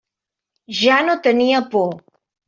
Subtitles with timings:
[0.77, 1.93] Ja no tenia por.